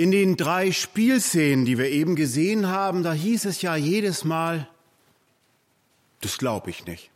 In 0.00 0.12
den 0.12 0.38
drei 0.38 0.72
Spielszenen, 0.72 1.66
die 1.66 1.76
wir 1.76 1.90
eben 1.90 2.16
gesehen 2.16 2.68
haben, 2.68 3.02
da 3.02 3.12
hieß 3.12 3.44
es 3.44 3.60
ja 3.60 3.76
jedes 3.76 4.24
Mal, 4.24 4.66
das 6.22 6.38
glaube 6.38 6.70
ich 6.70 6.86
nicht. 6.86 7.10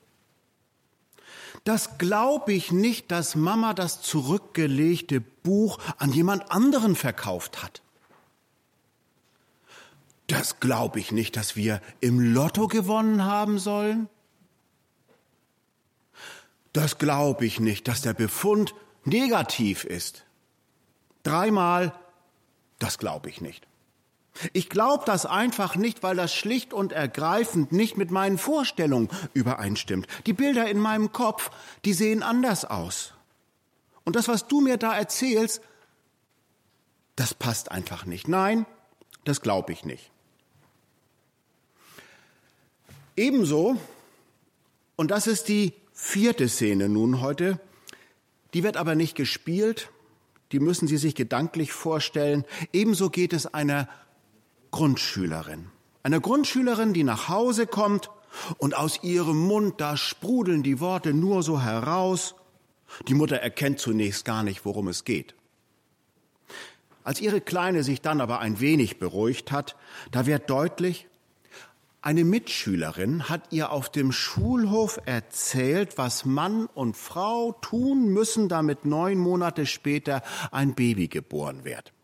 Das 1.64 1.96
glaube 1.96 2.52
ich 2.52 2.72
nicht, 2.72 3.10
dass 3.10 3.36
Mama 3.36 3.72
das 3.72 4.02
zurückgelegte 4.02 5.22
Buch 5.22 5.78
an 5.96 6.12
jemand 6.12 6.50
anderen 6.50 6.94
verkauft 6.94 7.62
hat. 7.62 7.80
Das 10.26 10.60
glaube 10.60 11.00
ich 11.00 11.10
nicht, 11.10 11.38
dass 11.38 11.56
wir 11.56 11.80
im 12.00 12.20
Lotto 12.34 12.68
gewonnen 12.68 13.24
haben 13.24 13.58
sollen. 13.58 14.10
Das 16.74 16.98
glaube 16.98 17.46
ich 17.46 17.60
nicht, 17.60 17.88
dass 17.88 18.02
der 18.02 18.12
Befund 18.12 18.74
negativ 19.04 19.84
ist. 19.84 20.26
Dreimal 21.22 21.98
das 22.78 22.98
glaube 22.98 23.28
ich 23.28 23.40
nicht. 23.40 23.66
Ich 24.52 24.68
glaube 24.68 25.04
das 25.06 25.26
einfach 25.26 25.76
nicht, 25.76 26.02
weil 26.02 26.16
das 26.16 26.34
schlicht 26.34 26.72
und 26.72 26.92
ergreifend 26.92 27.70
nicht 27.70 27.96
mit 27.96 28.10
meinen 28.10 28.36
Vorstellungen 28.36 29.08
übereinstimmt. 29.32 30.08
Die 30.26 30.32
Bilder 30.32 30.68
in 30.68 30.78
meinem 30.78 31.12
Kopf, 31.12 31.50
die 31.84 31.92
sehen 31.92 32.22
anders 32.22 32.64
aus. 32.64 33.14
Und 34.04 34.16
das, 34.16 34.26
was 34.26 34.48
du 34.48 34.60
mir 34.60 34.76
da 34.76 34.96
erzählst, 34.96 35.62
das 37.16 37.32
passt 37.32 37.70
einfach 37.70 38.06
nicht. 38.06 38.26
Nein, 38.26 38.66
das 39.24 39.40
glaube 39.40 39.72
ich 39.72 39.84
nicht. 39.84 40.10
Ebenso, 43.16 43.76
und 44.96 45.12
das 45.12 45.28
ist 45.28 45.46
die 45.46 45.72
vierte 45.92 46.48
Szene 46.48 46.88
nun 46.88 47.20
heute, 47.20 47.60
die 48.52 48.64
wird 48.64 48.76
aber 48.76 48.96
nicht 48.96 49.14
gespielt, 49.14 49.90
die 50.52 50.60
müssen 50.60 50.88
Sie 50.88 50.96
sich 50.96 51.14
gedanklich 51.14 51.72
vorstellen. 51.72 52.44
Ebenso 52.72 53.10
geht 53.10 53.32
es 53.32 53.46
einer 53.46 53.88
Grundschülerin. 54.70 55.66
Einer 56.02 56.20
Grundschülerin, 56.20 56.92
die 56.92 57.04
nach 57.04 57.28
Hause 57.28 57.66
kommt 57.66 58.10
und 58.58 58.76
aus 58.76 59.02
ihrem 59.02 59.38
Mund, 59.38 59.80
da 59.80 59.96
sprudeln 59.96 60.62
die 60.62 60.80
Worte 60.80 61.14
nur 61.14 61.42
so 61.42 61.62
heraus. 61.62 62.34
Die 63.08 63.14
Mutter 63.14 63.36
erkennt 63.36 63.78
zunächst 63.78 64.24
gar 64.24 64.42
nicht, 64.42 64.64
worum 64.64 64.88
es 64.88 65.04
geht. 65.04 65.34
Als 67.04 67.20
ihre 67.20 67.40
Kleine 67.40 67.82
sich 67.82 68.00
dann 68.00 68.20
aber 68.20 68.40
ein 68.40 68.60
wenig 68.60 68.98
beruhigt 68.98 69.52
hat, 69.52 69.76
da 70.10 70.26
wird 70.26 70.48
deutlich, 70.48 71.06
eine 72.04 72.24
Mitschülerin 72.24 73.30
hat 73.30 73.50
ihr 73.50 73.70
auf 73.72 73.90
dem 73.90 74.12
Schulhof 74.12 75.00
erzählt, 75.06 75.96
was 75.96 76.26
Mann 76.26 76.66
und 76.66 76.98
Frau 76.98 77.52
tun 77.52 78.08
müssen, 78.08 78.50
damit 78.50 78.84
neun 78.84 79.16
Monate 79.16 79.64
später 79.64 80.22
ein 80.50 80.74
Baby 80.74 81.08
geboren 81.08 81.64
wird. 81.64 81.94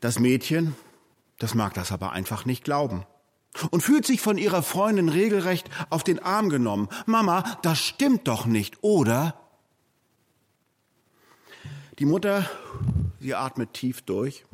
Das 0.00 0.18
Mädchen, 0.18 0.74
das 1.38 1.54
mag 1.54 1.74
das 1.74 1.92
aber 1.92 2.12
einfach 2.12 2.46
nicht 2.46 2.64
glauben 2.64 3.04
und 3.70 3.82
fühlt 3.82 4.06
sich 4.06 4.22
von 4.22 4.38
ihrer 4.38 4.62
Freundin 4.62 5.10
regelrecht 5.10 5.68
auf 5.90 6.02
den 6.02 6.20
Arm 6.20 6.48
genommen. 6.48 6.88
Mama, 7.04 7.58
das 7.60 7.80
stimmt 7.80 8.28
doch 8.28 8.46
nicht, 8.46 8.82
oder? 8.82 9.38
Die 11.98 12.06
Mutter, 12.06 12.48
sie 13.20 13.34
atmet 13.34 13.74
tief 13.74 14.00
durch 14.00 14.46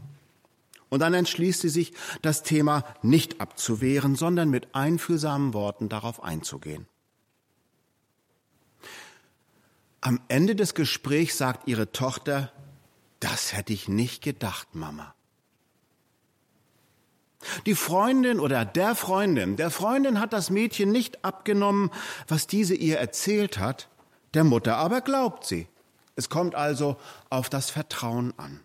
und 0.92 0.98
dann 0.98 1.14
entschließt 1.14 1.62
sie 1.62 1.70
sich, 1.70 1.94
das 2.20 2.42
Thema 2.42 2.84
nicht 3.00 3.40
abzuwehren, 3.40 4.14
sondern 4.14 4.50
mit 4.50 4.74
einfühlsamen 4.74 5.54
Worten 5.54 5.88
darauf 5.88 6.22
einzugehen. 6.22 6.86
Am 10.02 10.20
Ende 10.28 10.54
des 10.54 10.74
Gesprächs 10.74 11.38
sagt 11.38 11.66
ihre 11.66 11.92
Tochter, 11.92 12.52
das 13.20 13.54
hätte 13.54 13.72
ich 13.72 13.88
nicht 13.88 14.22
gedacht, 14.22 14.74
Mama. 14.74 15.14
Die 17.64 17.74
Freundin 17.74 18.38
oder 18.38 18.66
der 18.66 18.94
Freundin, 18.94 19.56
der 19.56 19.70
Freundin 19.70 20.20
hat 20.20 20.34
das 20.34 20.50
Mädchen 20.50 20.92
nicht 20.92 21.24
abgenommen, 21.24 21.90
was 22.28 22.46
diese 22.46 22.74
ihr 22.74 22.98
erzählt 22.98 23.56
hat, 23.56 23.88
der 24.34 24.44
Mutter 24.44 24.76
aber 24.76 25.00
glaubt 25.00 25.46
sie. 25.46 25.68
Es 26.16 26.28
kommt 26.28 26.54
also 26.54 26.98
auf 27.30 27.48
das 27.48 27.70
Vertrauen 27.70 28.34
an. 28.36 28.60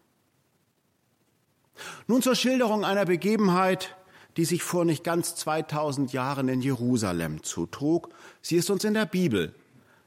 Nun 2.08 2.22
zur 2.22 2.36
Schilderung 2.36 2.86
einer 2.86 3.06
Begebenheit, 3.06 3.96
die 4.38 4.46
sich 4.46 4.64
vor 4.64 4.86
nicht 4.86 5.04
ganz 5.04 5.36
2000 5.36 6.14
Jahren 6.14 6.48
in 6.48 6.62
Jerusalem 6.62 7.44
zutrug. 7.44 8.10
Sie 8.42 8.56
ist 8.56 8.70
uns 8.70 8.84
in 8.84 8.94
der 8.94 9.06
Bibel 9.06 9.54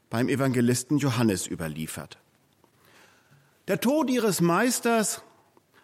beim 0.09 0.29
Evangelisten 0.29 0.97
Johannes 0.97 1.47
überliefert. 1.47 2.17
Der 3.67 3.79
Tod 3.79 4.09
ihres 4.09 4.41
Meisters 4.41 5.21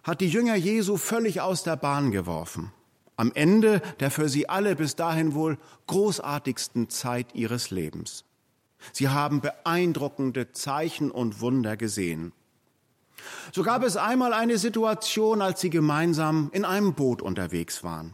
hat 0.04 0.22
die 0.22 0.30
Jünger 0.30 0.56
Jesu 0.56 0.98
völlig 0.98 1.42
aus 1.42 1.64
der 1.64 1.76
Bahn 1.76 2.12
geworfen. 2.12 2.72
Am 3.18 3.32
Ende 3.34 3.82
der 4.00 4.12
für 4.12 4.30
sie 4.30 4.48
alle 4.48 4.76
bis 4.76 4.96
dahin 4.96 5.34
wohl 5.34 5.58
großartigsten 5.88 6.90
Zeit 6.90 7.34
ihres 7.34 7.72
Lebens. 7.72 8.24
Sie 8.94 9.10
haben 9.10 9.42
beeindruckende 9.42 10.52
Zeichen 10.52 11.12
und 11.12 11.42
Wunder 11.42 11.78
gesehen. 11.78 12.32
So 13.52 13.64
gab 13.64 13.84
es 13.84 13.98
einmal 13.98 14.34
eine 14.34 14.58
Situation, 14.58 15.42
als 15.42 15.62
sie 15.62 15.70
gemeinsam 15.70 16.50
in 16.54 16.66
einem 16.66 16.94
Boot 16.94 17.22
unterwegs 17.22 17.84
waren. 17.84 18.14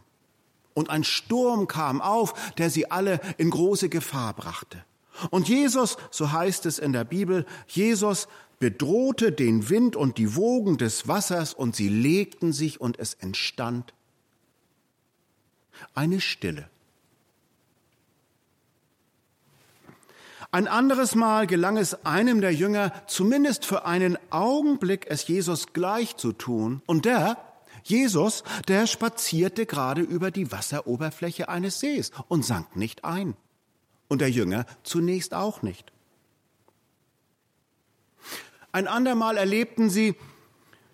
Und 0.73 0.89
ein 0.89 1.03
Sturm 1.03 1.67
kam 1.67 2.01
auf, 2.01 2.53
der 2.57 2.69
sie 2.69 2.89
alle 2.89 3.19
in 3.37 3.49
große 3.49 3.89
Gefahr 3.89 4.33
brachte. 4.33 4.83
Und 5.29 5.47
Jesus, 5.47 5.97
so 6.09 6.31
heißt 6.31 6.65
es 6.65 6.79
in 6.79 6.93
der 6.93 7.03
Bibel, 7.03 7.45
Jesus 7.67 8.27
bedrohte 8.59 9.31
den 9.31 9.69
Wind 9.69 9.95
und 9.95 10.17
die 10.17 10.35
Wogen 10.35 10.77
des 10.77 11.07
Wassers 11.07 11.53
und 11.53 11.75
sie 11.75 11.89
legten 11.89 12.53
sich 12.53 12.81
und 12.81 12.97
es 12.97 13.13
entstand 13.15 13.93
eine 15.93 16.21
Stille. 16.21 16.69
Ein 20.53 20.67
anderes 20.67 21.15
Mal 21.15 21.47
gelang 21.47 21.77
es 21.77 22.05
einem 22.05 22.39
der 22.39 22.53
Jünger, 22.53 22.93
zumindest 23.07 23.65
für 23.65 23.85
einen 23.85 24.19
Augenblick 24.29 25.07
es 25.09 25.27
Jesus 25.27 25.73
gleich 25.73 26.15
zu 26.15 26.31
tun. 26.31 26.83
Und 26.85 27.05
der, 27.05 27.37
Jesus, 27.83 28.43
der 28.67 28.85
spazierte 28.85 29.65
gerade 29.65 30.01
über 30.01 30.29
die 30.29 30.51
Wasseroberfläche 30.51 31.49
eines 31.49 31.79
Sees 31.79 32.11
und 32.27 32.45
sank 32.45 32.75
nicht 32.75 33.03
ein. 33.03 33.35
Und 34.09 34.21
der 34.21 34.29
Jünger 34.29 34.67
zunächst 34.83 35.33
auch 35.33 35.63
nicht. 35.63 35.91
Ein 38.71 38.87
andermal 38.87 39.37
erlebten 39.37 39.89
sie, 39.89 40.13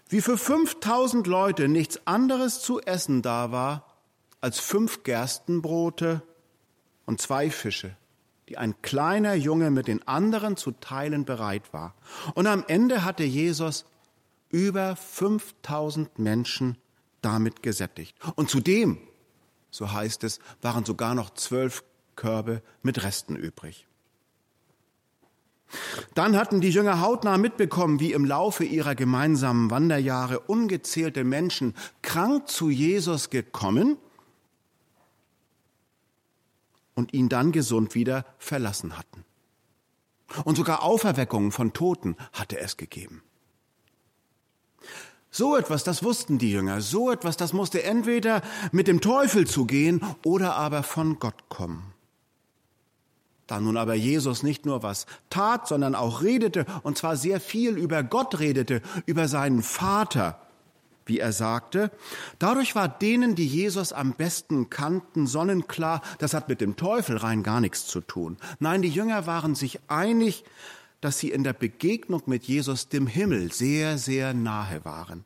wie 0.08 0.22
für 0.22 0.38
5000 0.38 1.28
Leute 1.28 1.68
nichts 1.68 2.00
anderes 2.08 2.62
zu 2.62 2.80
essen 2.80 3.22
da 3.22 3.52
war 3.52 3.94
als 4.40 4.62
fünf 4.62 5.03
Gerstenbrote 5.03 6.22
und 7.06 7.19
zwei 7.19 7.52
Fische 7.52 7.98
die 8.50 8.58
ein 8.58 8.82
kleiner 8.82 9.36
Junge 9.36 9.70
mit 9.70 9.88
den 9.88 10.08
anderen 10.08 10.58
zu 10.58 10.72
teilen 10.72 11.24
bereit 11.24 11.72
war. 11.72 11.94
Und 12.34 12.48
am 12.48 12.64
Ende 12.68 13.06
hatte 13.06 13.24
Jesus 13.24 13.86
über 14.50 14.96
5000 14.96 16.18
Menschen 16.18 16.78
damit 17.22 17.62
gesättigt. 17.62 18.18
Und 18.36 18.50
zudem, 18.50 18.98
so 19.70 19.92
heißt 19.92 20.24
es, 20.24 20.40
waren 20.64 20.84
sogar 20.84 21.14
noch 21.14 21.30
zwölf 21.36 21.84
Körbe 22.16 22.64
mit 22.82 23.04
Resten 23.04 23.36
übrig. 23.36 23.86
Dann 26.16 26.36
hatten 26.36 26.60
die 26.60 26.72
Jünger 26.72 27.02
hautnah 27.02 27.38
mitbekommen, 27.38 28.00
wie 28.00 28.14
im 28.14 28.26
Laufe 28.26 28.64
ihrer 28.64 28.96
gemeinsamen 28.96 29.70
Wanderjahre 29.70 30.40
ungezählte 30.40 31.24
Menschen 31.24 31.76
krank 32.02 32.48
zu 32.48 32.72
Jesus 32.72 33.30
gekommen 33.30 33.98
und 37.00 37.14
ihn 37.14 37.30
dann 37.30 37.52
gesund 37.52 37.96
wieder 37.96 38.26
verlassen 38.38 38.98
hatten. 38.98 39.26
Und 40.44 40.58
sogar 40.58 40.84
Auferweckungen 40.84 41.52
von 41.52 41.74
Toten 41.74 42.16
hatte 42.34 42.60
es 42.60 42.78
gegeben. 42.78 43.24
So 45.31 45.56
etwas, 45.56 45.84
das 45.84 46.04
wussten 46.04 46.38
die 46.38 46.51
Jünger, 46.51 46.81
so 46.81 47.12
etwas, 47.12 47.38
das 47.38 47.54
musste 47.54 47.84
entweder 47.84 48.42
mit 48.72 48.88
dem 48.88 49.00
Teufel 49.00 49.48
zugehen 49.48 50.01
oder 50.24 50.56
aber 50.56 50.84
von 50.84 51.19
Gott 51.19 51.50
kommen. 51.50 51.94
Da 53.48 53.60
nun 53.60 53.78
aber 53.78 53.96
Jesus 53.96 54.44
nicht 54.44 54.66
nur 54.66 54.84
was 54.84 55.07
tat, 55.30 55.68
sondern 55.68 55.96
auch 55.96 56.22
redete, 56.22 56.66
und 56.84 56.98
zwar 56.98 57.16
sehr 57.16 57.40
viel 57.40 57.78
über 57.78 58.04
Gott 58.04 58.40
redete, 58.40 58.81
über 59.06 59.28
seinen 59.28 59.63
Vater, 59.63 60.40
wie 61.10 61.20
er 61.20 61.34
sagte. 61.34 61.92
Dadurch 62.40 62.76
war 62.76 62.88
denen, 62.88 63.36
die 63.36 63.48
Jesus 63.48 63.92
am 63.92 64.14
besten 64.14 64.70
kannten, 64.70 65.28
sonnenklar, 65.28 66.02
das 66.20 66.34
hat 66.34 66.48
mit 66.48 66.62
dem 66.62 66.78
Teufel 66.78 67.18
rein 67.18 67.44
gar 67.44 67.60
nichts 67.60 67.86
zu 67.88 68.00
tun. 68.00 68.38
Nein, 68.60 68.82
die 68.82 68.90
Jünger 68.90 69.28
waren 69.28 69.56
sich 69.56 69.80
einig, 69.90 70.46
dass 71.02 71.20
sie 71.20 71.32
in 71.32 71.44
der 71.44 71.54
Begegnung 71.54 72.24
mit 72.26 72.44
Jesus 72.46 72.90
dem 72.90 73.08
Himmel 73.08 73.52
sehr, 73.52 73.98
sehr 73.98 74.34
nahe 74.34 74.86
waren. 74.86 75.26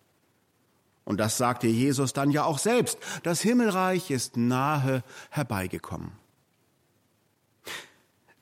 Und 1.05 1.19
das 1.19 1.37
sagte 1.37 1.67
Jesus 1.67 2.13
dann 2.13 2.31
ja 2.31 2.45
auch 2.45 2.59
selbst. 2.59 2.97
Das 3.23 3.41
Himmelreich 3.41 4.09
ist 4.09 4.37
nahe 4.37 5.03
herbeigekommen. 5.29 6.22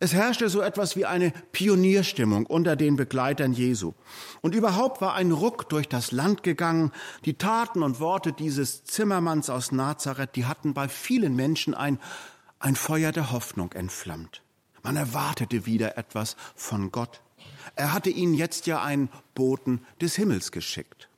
Es 0.03 0.13
herrschte 0.13 0.49
so 0.49 0.61
etwas 0.61 0.95
wie 0.95 1.05
eine 1.05 1.31
Pionierstimmung 1.51 2.47
unter 2.47 2.75
den 2.75 2.95
Begleitern 2.95 3.53
Jesu. 3.53 3.93
Und 4.41 4.55
überhaupt 4.55 4.99
war 4.99 5.13
ein 5.13 5.31
Ruck 5.31 5.69
durch 5.69 5.87
das 5.87 6.11
Land 6.11 6.41
gegangen. 6.41 6.91
Die 7.23 7.35
Taten 7.35 7.83
und 7.83 7.99
Worte 7.99 8.33
dieses 8.33 8.83
Zimmermanns 8.83 9.51
aus 9.51 9.71
Nazareth, 9.71 10.35
die 10.35 10.45
hatten 10.47 10.73
bei 10.73 10.89
vielen 10.89 11.35
Menschen 11.35 11.75
ein, 11.75 11.99
ein 12.57 12.75
Feuer 12.75 13.11
der 13.11 13.31
Hoffnung 13.31 13.73
entflammt. 13.73 14.41
Man 14.81 14.97
erwartete 14.97 15.67
wieder 15.67 15.99
etwas 15.99 16.35
von 16.55 16.91
Gott. 16.91 17.21
Er 17.75 17.93
hatte 17.93 18.09
ihnen 18.09 18.33
jetzt 18.33 18.65
ja 18.65 18.81
einen 18.81 19.07
Boten 19.35 19.85
des 20.01 20.15
Himmels 20.15 20.51
geschickt. 20.51 21.09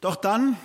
Doch 0.00 0.16
dann 0.16 0.56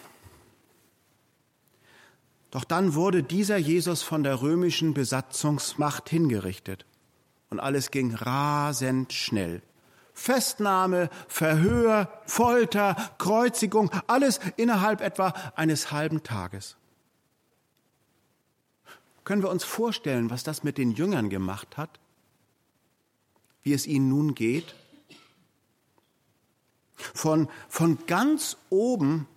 doch 2.55 2.63
dann 2.63 2.93
wurde 2.93 3.21
dieser 3.21 3.57
Jesus 3.57 4.01
von 4.01 4.23
der 4.23 4.41
römischen 4.41 4.93
Besatzungsmacht 4.93 6.07
hingerichtet. 6.07 6.85
Und 7.49 7.59
alles 7.59 7.91
ging 7.91 8.15
rasend 8.15 9.11
schnell. 9.11 9.61
Festnahme, 10.13 11.09
Verhör, 11.27 12.09
Folter, 12.25 12.95
Kreuzigung, 13.17 13.91
alles 14.07 14.39
innerhalb 14.55 15.01
etwa 15.01 15.33
eines 15.57 15.91
halben 15.91 16.23
Tages. 16.23 16.77
Können 19.25 19.43
wir 19.43 19.49
uns 19.49 19.65
vorstellen, 19.65 20.29
was 20.29 20.43
das 20.43 20.63
mit 20.63 20.77
den 20.77 20.91
Jüngern 20.91 21.29
gemacht 21.29 21.75
hat? 21.75 21.99
Wie 23.63 23.73
es 23.73 23.85
ihnen 23.85 24.07
nun 24.07 24.33
geht? 24.33 24.75
Von, 26.95 27.49
von 27.67 27.97
ganz 28.07 28.55
oben 28.69 29.27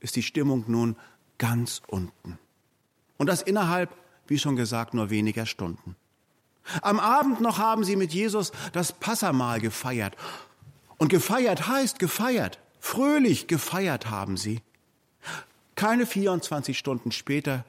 ist 0.00 0.16
die 0.16 0.22
Stimmung 0.22 0.64
nun 0.66 0.94
ganz 1.38 1.82
unten. 1.86 2.38
Und 3.16 3.28
das 3.28 3.42
innerhalb, 3.42 3.94
wie 4.26 4.38
schon 4.38 4.56
gesagt, 4.56 4.94
nur 4.94 5.10
weniger 5.10 5.46
Stunden. 5.46 5.96
Am 6.82 7.00
Abend 7.00 7.40
noch 7.40 7.58
haben 7.58 7.84
sie 7.84 7.96
mit 7.96 8.12
Jesus 8.12 8.52
das 8.72 8.92
Passamahl 8.92 9.60
gefeiert. 9.60 10.16
Und 10.98 11.08
gefeiert 11.08 11.66
heißt 11.68 11.98
gefeiert. 11.98 12.58
Fröhlich 12.80 13.46
gefeiert 13.46 14.10
haben 14.10 14.36
sie. 14.36 14.60
Keine 15.74 16.06
24 16.06 16.76
Stunden 16.76 17.12
später 17.12 17.64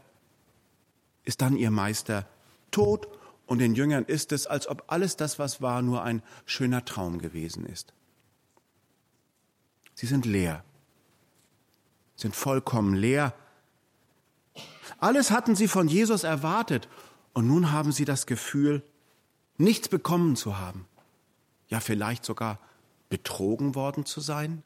ist 1.23 1.41
dann 1.41 1.55
ihr 1.55 1.71
Meister 1.71 2.27
tot 2.71 3.07
und 3.45 3.59
den 3.59 3.75
Jüngern 3.75 4.05
ist 4.05 4.31
es, 4.31 4.47
als 4.47 4.67
ob 4.67 4.83
alles 4.87 5.15
das, 5.15 5.39
was 5.39 5.61
war, 5.61 5.81
nur 5.81 6.03
ein 6.03 6.21
schöner 6.45 6.85
Traum 6.85 7.19
gewesen 7.19 7.65
ist. 7.65 7.93
Sie 9.93 10.05
sind 10.05 10.25
leer, 10.25 10.63
sind 12.15 12.35
vollkommen 12.35 12.95
leer 12.95 13.33
alles 14.99 15.31
hatten 15.31 15.55
sie 15.55 15.67
von 15.67 15.87
Jesus 15.87 16.23
erwartet 16.23 16.87
und 17.33 17.47
nun 17.47 17.71
haben 17.71 17.91
sie 17.91 18.05
das 18.05 18.25
Gefühl, 18.25 18.83
nichts 19.57 19.89
bekommen 19.89 20.35
zu 20.35 20.57
haben. 20.57 20.85
Ja, 21.67 21.79
vielleicht 21.79 22.25
sogar 22.25 22.59
betrogen 23.09 23.75
worden 23.75 24.05
zu 24.05 24.21
sein. 24.21 24.63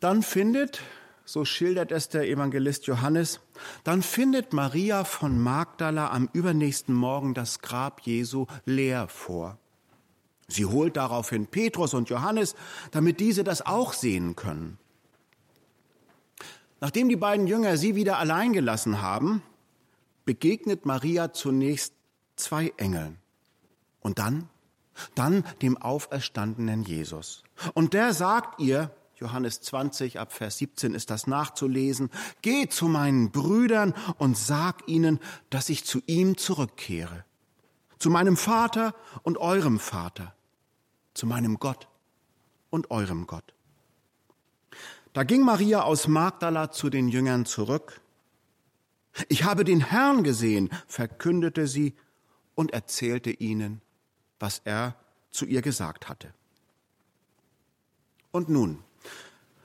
Dann 0.00 0.22
findet, 0.22 0.82
so 1.24 1.44
schildert 1.44 1.90
es 1.90 2.08
der 2.10 2.28
Evangelist 2.28 2.86
Johannes, 2.86 3.40
dann 3.84 4.02
findet 4.02 4.52
Maria 4.52 5.04
von 5.04 5.38
Magdala 5.40 6.10
am 6.10 6.28
übernächsten 6.32 6.94
Morgen 6.94 7.32
das 7.32 7.60
Grab 7.60 8.00
Jesu 8.02 8.46
leer 8.66 9.08
vor. 9.08 9.58
Sie 10.48 10.66
holt 10.66 10.96
daraufhin 10.96 11.46
Petrus 11.46 11.94
und 11.94 12.10
Johannes, 12.10 12.54
damit 12.90 13.20
diese 13.20 13.42
das 13.42 13.64
auch 13.64 13.92
sehen 13.92 14.36
können. 14.36 14.78
Nachdem 16.80 17.08
die 17.08 17.16
beiden 17.16 17.46
Jünger 17.46 17.76
sie 17.76 17.94
wieder 17.94 18.18
allein 18.18 18.52
gelassen 18.52 19.00
haben, 19.00 19.42
begegnet 20.24 20.84
Maria 20.84 21.32
zunächst 21.32 21.94
zwei 22.36 22.72
Engeln 22.76 23.18
und 24.00 24.18
dann, 24.18 24.48
dann 25.14 25.44
dem 25.62 25.76
auferstandenen 25.76 26.82
Jesus. 26.82 27.42
Und 27.74 27.94
der 27.94 28.12
sagt 28.12 28.60
ihr, 28.60 28.90
Johannes 29.16 29.62
20 29.62 30.20
ab 30.20 30.32
Vers 30.32 30.58
17 30.58 30.94
ist 30.94 31.08
das 31.08 31.26
nachzulesen, 31.26 32.10
geh 32.42 32.68
zu 32.68 32.86
meinen 32.86 33.30
Brüdern 33.30 33.94
und 34.18 34.36
sag 34.36 34.86
ihnen, 34.88 35.20
dass 35.48 35.70
ich 35.70 35.84
zu 35.84 36.02
ihm 36.06 36.36
zurückkehre, 36.36 37.24
zu 37.98 38.10
meinem 38.10 38.36
Vater 38.36 38.94
und 39.22 39.38
eurem 39.38 39.78
Vater, 39.78 40.34
zu 41.14 41.26
meinem 41.26 41.58
Gott 41.58 41.88
und 42.68 42.90
eurem 42.90 43.26
Gott. 43.26 43.55
Da 45.16 45.24
ging 45.24 45.40
Maria 45.40 45.80
aus 45.80 46.08
Magdala 46.08 46.70
zu 46.70 46.90
den 46.90 47.08
Jüngern 47.08 47.46
zurück. 47.46 48.02
Ich 49.30 49.44
habe 49.44 49.64
den 49.64 49.80
Herrn 49.80 50.24
gesehen, 50.24 50.68
verkündete 50.86 51.66
sie 51.66 51.94
und 52.54 52.74
erzählte 52.74 53.30
ihnen, 53.30 53.80
was 54.38 54.60
er 54.66 54.94
zu 55.30 55.46
ihr 55.46 55.62
gesagt 55.62 56.10
hatte. 56.10 56.34
Und 58.30 58.50
nun, 58.50 58.84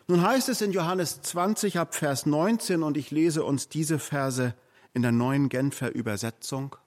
nun 0.07 0.21
heißt 0.21 0.48
es 0.48 0.62
in 0.62 0.71
Johannes 0.71 1.21
20 1.21 1.80
ab 1.80 1.95
Vers 1.95 2.25
19 2.25 2.81
und 2.81 2.95
ich 2.95 3.12
lese 3.12 3.44
uns 3.44 3.68
diese 3.68 4.00
Verse 4.00 4.56
in 4.94 5.01
der 5.01 5.12
neuen 5.12 5.50
Genfer 5.50 5.94
Übersetzung. 5.94 6.77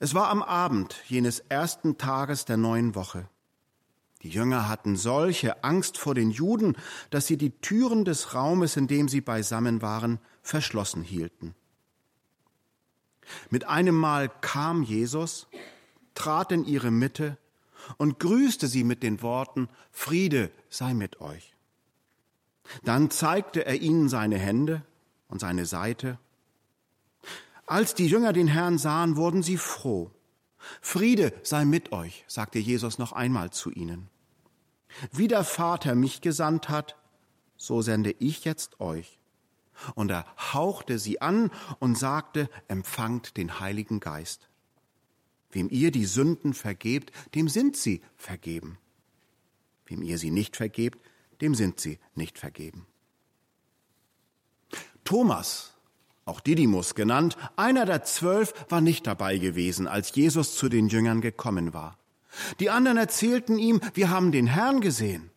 Es 0.00 0.14
war 0.14 0.30
am 0.30 0.42
Abend 0.42 0.96
jenes 1.06 1.38
ersten 1.48 1.96
Tages 1.96 2.44
der 2.44 2.56
neuen 2.56 2.96
Woche. 2.96 3.28
Die 4.24 4.30
Jünger 4.30 4.70
hatten 4.70 4.96
solche 4.96 5.62
Angst 5.62 5.98
vor 5.98 6.14
den 6.14 6.30
Juden, 6.30 6.76
dass 7.10 7.26
sie 7.26 7.36
die 7.36 7.50
Türen 7.60 8.06
des 8.06 8.34
Raumes, 8.34 8.76
in 8.76 8.86
dem 8.86 9.06
sie 9.06 9.20
beisammen 9.20 9.82
waren, 9.82 10.18
verschlossen 10.42 11.02
hielten. 11.02 11.54
Mit 13.50 13.66
einem 13.66 13.94
Mal 13.94 14.30
kam 14.40 14.82
Jesus, 14.82 15.46
trat 16.14 16.52
in 16.52 16.64
ihre 16.64 16.90
Mitte 16.90 17.36
und 17.98 18.18
grüßte 18.18 18.66
sie 18.66 18.82
mit 18.82 19.02
den 19.02 19.20
Worten 19.20 19.68
Friede 19.90 20.50
sei 20.70 20.94
mit 20.94 21.20
euch. 21.20 21.54
Dann 22.82 23.10
zeigte 23.10 23.66
er 23.66 23.78
ihnen 23.82 24.08
seine 24.08 24.38
Hände 24.38 24.82
und 25.28 25.40
seine 25.40 25.66
Seite. 25.66 26.18
Als 27.66 27.94
die 27.94 28.06
Jünger 28.06 28.32
den 28.32 28.48
Herrn 28.48 28.78
sahen, 28.78 29.16
wurden 29.16 29.42
sie 29.42 29.58
froh. 29.58 30.10
Friede 30.80 31.34
sei 31.42 31.66
mit 31.66 31.92
euch, 31.92 32.24
sagte 32.26 32.58
Jesus 32.58 32.98
noch 32.98 33.12
einmal 33.12 33.50
zu 33.50 33.70
ihnen. 33.70 34.08
Wie 35.12 35.28
der 35.28 35.44
Vater 35.44 35.94
mich 35.94 36.20
gesandt 36.20 36.68
hat, 36.68 36.96
so 37.56 37.82
sende 37.82 38.14
ich 38.18 38.44
jetzt 38.44 38.80
euch. 38.80 39.18
Und 39.94 40.10
er 40.10 40.24
hauchte 40.52 40.98
sie 40.98 41.20
an 41.20 41.50
und 41.78 41.98
sagte, 41.98 42.48
empfangt 42.68 43.36
den 43.36 43.60
Heiligen 43.60 44.00
Geist. 44.00 44.48
Wem 45.50 45.68
ihr 45.70 45.90
die 45.90 46.04
Sünden 46.04 46.54
vergebt, 46.54 47.12
dem 47.34 47.48
sind 47.48 47.76
sie 47.76 48.02
vergeben. 48.16 48.78
Wem 49.86 50.02
ihr 50.02 50.18
sie 50.18 50.30
nicht 50.30 50.56
vergebt, 50.56 50.98
dem 51.40 51.54
sind 51.54 51.80
sie 51.80 51.98
nicht 52.14 52.38
vergeben. 52.38 52.86
Thomas, 55.04 55.74
auch 56.24 56.40
Didymus 56.40 56.94
genannt, 56.94 57.36
einer 57.56 57.84
der 57.84 58.04
zwölf, 58.04 58.54
war 58.70 58.80
nicht 58.80 59.06
dabei 59.06 59.38
gewesen, 59.38 59.86
als 59.86 60.14
Jesus 60.14 60.56
zu 60.56 60.68
den 60.68 60.88
Jüngern 60.88 61.20
gekommen 61.20 61.74
war. 61.74 61.98
Die 62.60 62.70
anderen 62.70 62.98
erzählten 62.98 63.58
ihm, 63.58 63.80
wir 63.94 64.10
haben 64.10 64.32
den 64.32 64.46
Herrn 64.46 64.80
gesehen. 64.80 65.30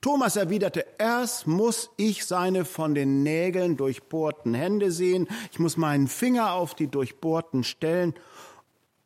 Thomas 0.00 0.36
erwiderte, 0.36 0.86
erst 0.98 1.46
muss 1.46 1.90
ich 1.98 2.24
seine 2.24 2.64
von 2.64 2.94
den 2.94 3.22
Nägeln 3.22 3.76
durchbohrten 3.76 4.54
Hände 4.54 4.92
sehen, 4.92 5.28
ich 5.52 5.58
muss 5.58 5.76
meinen 5.76 6.08
Finger 6.08 6.52
auf 6.52 6.74
die 6.74 6.86
durchbohrten 6.86 7.64
Stellen 7.64 8.14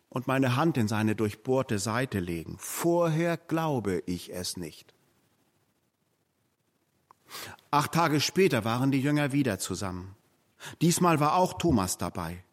und 0.09 0.29
meine 0.29 0.55
Hand 0.55 0.77
in 0.77 0.87
seine 0.87 1.17
durchbohrte 1.17 1.81
Seite 1.81 2.21
legen. 2.21 2.57
Vorher 2.61 3.37
glaube 3.37 4.05
ich 4.07 4.33
es 4.33 4.57
nicht. 4.57 4.95
Acht 7.73 7.93
Tage 7.93 8.21
später 8.21 8.65
waren 8.65 8.93
die 8.93 9.01
Jünger 9.01 9.33
wieder 9.33 9.59
zusammen. 9.59 10.15
Diesmal 10.81 11.19
war 11.19 11.35
auch 11.35 11.55
Thomas 11.55 11.99
dabei. 11.99 12.45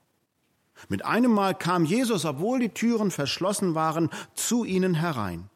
Mit 0.89 1.05
einem 1.05 1.31
Mal 1.31 1.55
kam 1.55 1.85
Jesus, 1.85 2.25
obwohl 2.25 2.59
die 2.59 2.69
Türen 2.69 3.11
verschlossen 3.11 3.75
waren, 3.75 4.09
zu 4.33 4.63
ihnen 4.63 4.95
herein. 4.95 5.49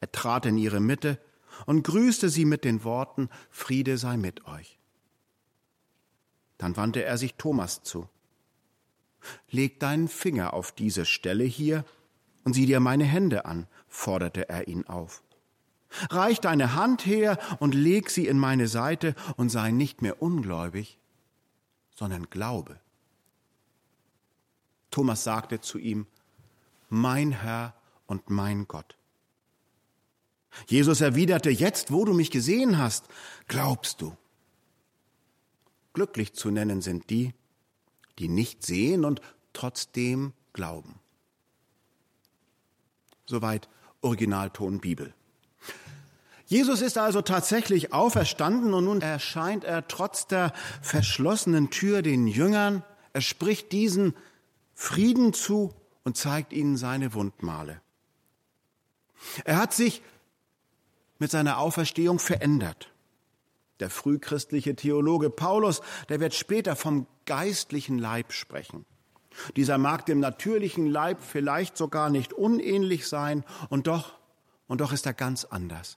Er 0.00 0.10
trat 0.12 0.46
in 0.46 0.58
ihre 0.58 0.80
Mitte 0.80 1.18
und 1.66 1.84
grüßte 1.84 2.28
sie 2.28 2.44
mit 2.44 2.64
den 2.64 2.84
Worten 2.84 3.28
Friede 3.50 3.98
sei 3.98 4.16
mit 4.16 4.46
euch. 4.46 4.78
Dann 6.58 6.76
wandte 6.76 7.04
er 7.04 7.18
sich 7.18 7.34
Thomas 7.34 7.82
zu. 7.82 8.08
Leg 9.50 9.80
deinen 9.80 10.08
Finger 10.08 10.54
auf 10.54 10.72
diese 10.72 11.04
Stelle 11.04 11.44
hier 11.44 11.84
und 12.44 12.54
sieh 12.54 12.66
dir 12.66 12.80
meine 12.80 13.04
Hände 13.04 13.44
an, 13.44 13.66
forderte 13.88 14.48
er 14.48 14.68
ihn 14.68 14.86
auf. 14.86 15.22
Reich 16.10 16.40
deine 16.40 16.74
Hand 16.74 17.04
her 17.06 17.38
und 17.60 17.74
leg 17.74 18.10
sie 18.10 18.26
in 18.26 18.38
meine 18.38 18.66
Seite 18.66 19.14
und 19.36 19.50
sei 19.50 19.70
nicht 19.70 20.02
mehr 20.02 20.22
ungläubig, 20.22 20.98
sondern 21.94 22.30
glaube. 22.30 22.80
Thomas 24.92 25.24
sagte 25.24 25.60
zu 25.60 25.78
ihm, 25.78 26.06
mein 26.88 27.32
Herr 27.32 27.74
und 28.06 28.30
mein 28.30 28.68
Gott. 28.68 28.96
Jesus 30.68 31.00
erwiderte, 31.00 31.50
jetzt 31.50 31.90
wo 31.90 32.04
du 32.04 32.12
mich 32.12 32.30
gesehen 32.30 32.78
hast, 32.78 33.06
glaubst 33.48 34.00
du. 34.02 34.16
Glücklich 35.94 36.34
zu 36.34 36.50
nennen 36.50 36.82
sind 36.82 37.10
die, 37.10 37.34
die 38.18 38.28
nicht 38.28 38.64
sehen 38.64 39.04
und 39.04 39.20
trotzdem 39.52 40.32
glauben. 40.52 41.00
Soweit 43.26 43.68
Originalton 44.02 44.80
Bibel. 44.80 45.14
Jesus 46.46 46.82
ist 46.82 46.98
also 46.98 47.22
tatsächlich 47.22 47.94
auferstanden 47.94 48.74
und 48.74 48.84
nun 48.84 49.00
erscheint 49.00 49.64
er 49.64 49.88
trotz 49.88 50.26
der 50.26 50.52
verschlossenen 50.82 51.70
Tür 51.70 52.02
den 52.02 52.26
Jüngern. 52.26 52.84
Er 53.14 53.22
spricht 53.22 53.72
diesen 53.72 54.14
Frieden 54.82 55.32
zu 55.32 55.72
und 56.02 56.16
zeigt 56.16 56.52
ihnen 56.52 56.76
seine 56.76 57.14
Wundmale. 57.14 57.80
Er 59.44 59.58
hat 59.58 59.72
sich 59.72 60.02
mit 61.20 61.30
seiner 61.30 61.58
Auferstehung 61.58 62.18
verändert. 62.18 62.92
Der 63.78 63.90
frühchristliche 63.90 64.74
Theologe 64.74 65.30
Paulus, 65.30 65.82
der 66.08 66.18
wird 66.18 66.34
später 66.34 66.74
vom 66.74 67.06
geistlichen 67.26 67.96
Leib 67.96 68.32
sprechen. 68.32 68.84
Dieser 69.54 69.78
mag 69.78 70.04
dem 70.04 70.18
natürlichen 70.18 70.88
Leib 70.88 71.22
vielleicht 71.22 71.76
sogar 71.76 72.10
nicht 72.10 72.32
unähnlich 72.32 73.06
sein, 73.06 73.44
und 73.68 73.86
doch, 73.86 74.18
und 74.66 74.80
doch 74.80 74.92
ist 74.92 75.06
er 75.06 75.14
ganz 75.14 75.44
anders. 75.44 75.96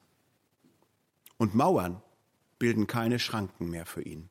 Und 1.37 1.55
Mauern 1.55 2.03
bilden 2.59 2.85
keine 2.85 3.17
Schranken 3.17 3.71
mehr 3.71 3.87
für 3.87 4.03
ihn. 4.03 4.29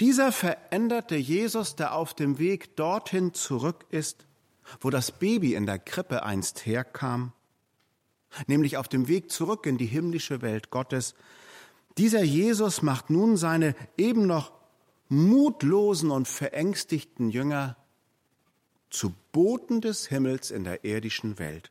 Dieser 0.00 0.32
veränderte 0.32 1.16
Jesus, 1.16 1.76
der 1.76 1.94
auf 1.94 2.14
dem 2.14 2.38
Weg 2.38 2.76
dorthin 2.76 3.34
zurück 3.34 3.86
ist, 3.90 4.26
wo 4.80 4.90
das 4.90 5.12
Baby 5.12 5.54
in 5.54 5.66
der 5.66 5.78
Krippe 5.78 6.22
einst 6.22 6.66
herkam, 6.66 7.32
nämlich 8.46 8.76
auf 8.76 8.88
dem 8.88 9.08
Weg 9.08 9.30
zurück 9.30 9.66
in 9.66 9.78
die 9.78 9.86
himmlische 9.86 10.42
Welt 10.42 10.70
Gottes, 10.70 11.14
dieser 11.98 12.22
Jesus 12.22 12.82
macht 12.82 13.08
nun 13.08 13.36
seine 13.36 13.74
eben 13.96 14.26
noch 14.26 14.52
mutlosen 15.08 16.10
und 16.10 16.28
verängstigten 16.28 17.30
Jünger 17.30 17.76
zu 18.90 19.14
Boten 19.32 19.80
des 19.80 20.06
Himmels 20.06 20.50
in 20.50 20.64
der 20.64 20.84
irdischen 20.84 21.38
Welt. 21.38 21.70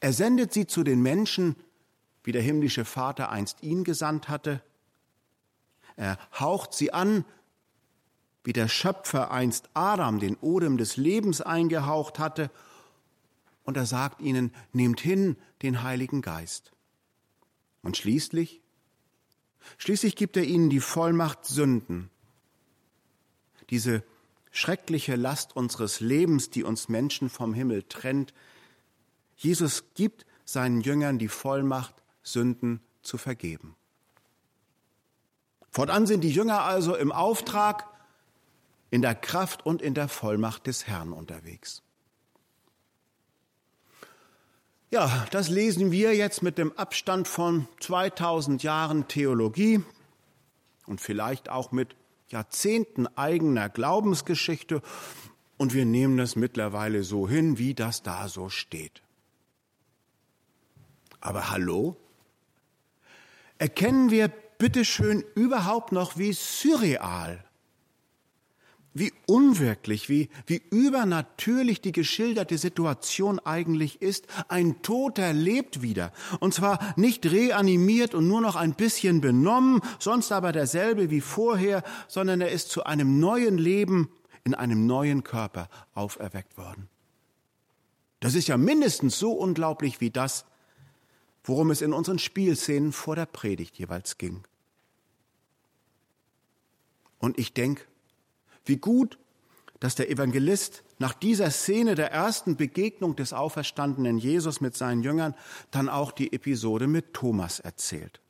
Er 0.00 0.12
sendet 0.12 0.52
sie 0.52 0.66
zu 0.66 0.82
den 0.82 1.00
Menschen, 1.00 1.56
wie 2.24 2.32
der 2.32 2.42
himmlische 2.42 2.84
Vater 2.84 3.30
einst 3.30 3.62
ihn 3.62 3.84
gesandt 3.84 4.28
hatte. 4.28 4.62
Er 5.98 6.18
haucht 6.40 6.72
sie 6.72 6.94
an, 6.94 7.26
wie 8.44 8.54
der 8.54 8.68
Schöpfer 8.68 9.30
einst 9.30 9.68
Adam 9.74 10.18
den 10.18 10.36
Odem 10.36 10.78
des 10.78 10.96
Lebens 10.96 11.42
eingehaucht 11.42 12.18
hatte, 12.18 12.50
und 13.64 13.76
er 13.76 13.84
sagt 13.84 14.22
ihnen, 14.22 14.54
nehmt 14.72 14.98
hin 14.98 15.36
den 15.60 15.82
Heiligen 15.82 16.22
Geist. 16.22 16.72
Und 17.82 17.98
schließlich 17.98 18.62
Schließlich 19.76 20.16
gibt 20.16 20.36
er 20.36 20.44
ihnen 20.44 20.70
die 20.70 20.80
Vollmacht, 20.80 21.44
Sünden, 21.44 22.10
diese 23.70 24.02
schreckliche 24.50 25.16
Last 25.16 25.54
unseres 25.54 26.00
Lebens, 26.00 26.50
die 26.50 26.64
uns 26.64 26.88
Menschen 26.88 27.28
vom 27.28 27.52
Himmel 27.52 27.82
trennt. 27.82 28.32
Jesus 29.36 29.84
gibt 29.94 30.24
seinen 30.44 30.80
Jüngern 30.80 31.18
die 31.18 31.28
Vollmacht, 31.28 31.94
Sünden 32.22 32.80
zu 33.02 33.18
vergeben. 33.18 33.76
Fortan 35.70 36.06
sind 36.06 36.22
die 36.22 36.30
Jünger 36.30 36.62
also 36.62 36.94
im 36.96 37.12
Auftrag, 37.12 37.86
in 38.90 39.02
der 39.02 39.14
Kraft 39.14 39.66
und 39.66 39.82
in 39.82 39.94
der 39.94 40.08
Vollmacht 40.08 40.66
des 40.66 40.86
Herrn 40.86 41.12
unterwegs. 41.12 41.82
Ja, 44.90 45.26
das 45.30 45.50
lesen 45.50 45.90
wir 45.90 46.16
jetzt 46.16 46.42
mit 46.42 46.56
dem 46.56 46.72
Abstand 46.78 47.28
von 47.28 47.68
2000 47.80 48.62
Jahren 48.62 49.06
Theologie 49.06 49.82
und 50.86 51.02
vielleicht 51.02 51.50
auch 51.50 51.72
mit 51.72 51.94
Jahrzehnten 52.30 53.06
eigener 53.06 53.68
Glaubensgeschichte 53.68 54.80
und 55.58 55.74
wir 55.74 55.84
nehmen 55.84 56.16
das 56.16 56.36
mittlerweile 56.36 57.02
so 57.02 57.28
hin, 57.28 57.58
wie 57.58 57.74
das 57.74 58.02
da 58.02 58.28
so 58.28 58.48
steht. 58.48 59.02
Aber 61.20 61.50
hallo? 61.50 61.96
Erkennen 63.58 64.10
wir 64.10 64.32
bitteschön 64.58 65.24
überhaupt 65.34 65.92
noch, 65.92 66.18
wie 66.18 66.32
surreal 66.32 67.44
wie 68.98 69.12
unwirklich, 69.26 70.08
wie, 70.08 70.28
wie 70.46 70.62
übernatürlich 70.70 71.80
die 71.80 71.92
geschilderte 71.92 72.58
Situation 72.58 73.38
eigentlich 73.38 74.02
ist. 74.02 74.26
Ein 74.48 74.82
Toter 74.82 75.32
lebt 75.32 75.82
wieder. 75.82 76.12
Und 76.40 76.54
zwar 76.54 76.94
nicht 76.96 77.26
reanimiert 77.26 78.14
und 78.14 78.28
nur 78.28 78.40
noch 78.40 78.56
ein 78.56 78.74
bisschen 78.74 79.20
benommen, 79.20 79.80
sonst 79.98 80.32
aber 80.32 80.52
derselbe 80.52 81.10
wie 81.10 81.20
vorher, 81.20 81.82
sondern 82.08 82.40
er 82.40 82.50
ist 82.50 82.70
zu 82.70 82.84
einem 82.84 83.20
neuen 83.20 83.58
Leben 83.58 84.10
in 84.44 84.54
einem 84.54 84.86
neuen 84.86 85.24
Körper 85.24 85.68
auferweckt 85.94 86.56
worden. 86.56 86.88
Das 88.20 88.34
ist 88.34 88.48
ja 88.48 88.56
mindestens 88.56 89.18
so 89.18 89.32
unglaublich 89.32 90.00
wie 90.00 90.10
das, 90.10 90.44
worum 91.48 91.70
es 91.70 91.80
in 91.80 91.92
unseren 91.92 92.18
Spielszenen 92.18 92.92
vor 92.92 93.16
der 93.16 93.26
Predigt 93.26 93.78
jeweils 93.78 94.18
ging. 94.18 94.44
Und 97.18 97.38
ich 97.38 97.54
denke, 97.54 97.82
wie 98.64 98.76
gut, 98.76 99.18
dass 99.80 99.94
der 99.94 100.10
Evangelist 100.10 100.82
nach 100.98 101.14
dieser 101.14 101.50
Szene 101.50 101.94
der 101.94 102.12
ersten 102.12 102.56
Begegnung 102.56 103.16
des 103.16 103.32
auferstandenen 103.32 104.18
Jesus 104.18 104.60
mit 104.60 104.76
seinen 104.76 105.02
Jüngern 105.02 105.34
dann 105.70 105.88
auch 105.88 106.12
die 106.12 106.32
Episode 106.32 106.86
mit 106.86 107.14
Thomas 107.14 107.60
erzählt. 107.60 108.20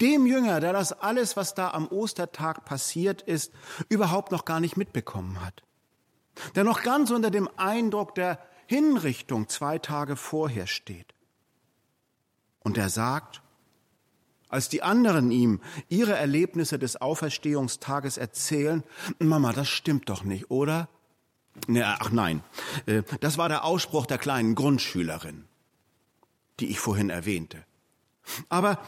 Dem 0.00 0.26
Jünger, 0.26 0.60
der 0.60 0.72
das 0.72 0.92
alles, 0.92 1.36
was 1.36 1.54
da 1.54 1.70
am 1.70 1.88
Ostertag 1.88 2.64
passiert 2.64 3.22
ist, 3.22 3.52
überhaupt 3.88 4.32
noch 4.32 4.44
gar 4.44 4.60
nicht 4.60 4.76
mitbekommen 4.76 5.44
hat. 5.44 5.62
Der 6.54 6.64
noch 6.64 6.82
ganz 6.82 7.10
unter 7.10 7.30
dem 7.30 7.48
Eindruck 7.56 8.14
der 8.14 8.38
Hinrichtung 8.66 9.48
zwei 9.48 9.78
Tage 9.78 10.16
vorher 10.16 10.66
steht. 10.66 11.14
Und 12.64 12.76
er 12.76 12.88
sagt, 12.88 13.42
als 14.48 14.68
die 14.68 14.82
anderen 14.82 15.30
ihm 15.30 15.60
ihre 15.88 16.14
Erlebnisse 16.14 16.78
des 16.78 17.00
Auferstehungstages 17.00 18.18
erzählen, 18.18 18.82
Mama, 19.18 19.52
das 19.52 19.68
stimmt 19.68 20.08
doch 20.08 20.24
nicht, 20.24 20.50
oder? 20.50 20.88
ach 21.82 22.10
nein, 22.10 22.42
äh, 22.86 23.02
das 23.20 23.38
war 23.38 23.48
der 23.48 23.64
Ausspruch 23.64 24.06
der 24.06 24.18
kleinen 24.18 24.56
Grundschülerin, 24.56 25.44
die 26.58 26.66
ich 26.66 26.80
vorhin 26.80 27.10
erwähnte. 27.10 27.64
Aber 28.48 28.78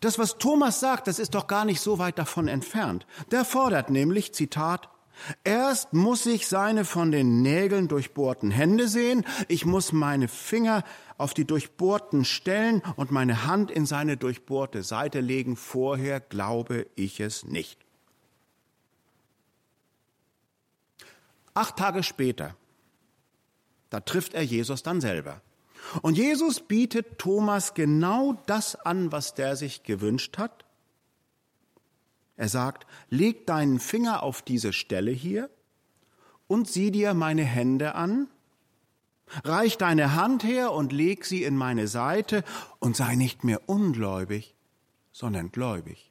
das, 0.00 0.18
was 0.18 0.38
Thomas 0.38 0.80
sagt, 0.80 1.06
das 1.06 1.18
ist 1.18 1.34
doch 1.34 1.46
gar 1.46 1.64
nicht 1.64 1.80
so 1.80 1.98
weit 1.98 2.18
davon 2.18 2.48
entfernt. 2.48 3.06
Der 3.30 3.44
fordert 3.44 3.90
nämlich, 3.90 4.34
Zitat, 4.34 4.88
Erst 5.44 5.92
muss 5.92 6.26
ich 6.26 6.48
seine 6.48 6.84
von 6.84 7.10
den 7.10 7.42
Nägeln 7.42 7.88
durchbohrten 7.88 8.50
Hände 8.50 8.88
sehen, 8.88 9.24
ich 9.48 9.64
muss 9.64 9.92
meine 9.92 10.28
Finger 10.28 10.84
auf 11.18 11.34
die 11.34 11.44
durchbohrten 11.44 12.24
Stellen 12.24 12.82
und 12.96 13.10
meine 13.10 13.46
Hand 13.46 13.70
in 13.70 13.86
seine 13.86 14.16
durchbohrte 14.16 14.82
Seite 14.82 15.20
legen, 15.20 15.56
vorher 15.56 16.20
glaube 16.20 16.86
ich 16.96 17.20
es 17.20 17.44
nicht. 17.44 17.78
Acht 21.54 21.76
Tage 21.76 22.02
später, 22.02 22.56
da 23.90 24.00
trifft 24.00 24.34
er 24.34 24.42
Jesus 24.42 24.82
dann 24.82 25.00
selber. 25.00 25.42
Und 26.00 26.16
Jesus 26.16 26.60
bietet 26.60 27.18
Thomas 27.18 27.74
genau 27.74 28.40
das 28.46 28.76
an, 28.76 29.12
was 29.12 29.34
der 29.34 29.56
sich 29.56 29.82
gewünscht 29.82 30.38
hat 30.38 30.64
er 32.42 32.48
sagt, 32.48 32.88
leg 33.08 33.46
deinen 33.46 33.78
Finger 33.78 34.24
auf 34.24 34.42
diese 34.42 34.72
Stelle 34.72 35.12
hier 35.12 35.48
und 36.48 36.66
sieh 36.66 36.90
dir 36.90 37.14
meine 37.14 37.44
Hände 37.44 37.94
an. 37.94 38.26
Reich 39.44 39.78
deine 39.78 40.16
Hand 40.16 40.42
her 40.42 40.72
und 40.72 40.90
leg 40.90 41.24
sie 41.24 41.44
in 41.44 41.56
meine 41.56 41.86
Seite 41.86 42.42
und 42.80 42.96
sei 42.96 43.14
nicht 43.14 43.44
mehr 43.44 43.68
ungläubig, 43.68 44.56
sondern 45.12 45.52
gläubig. 45.52 46.10